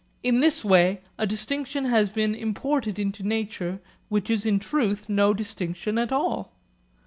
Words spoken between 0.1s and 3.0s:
In this way a distinction has been imported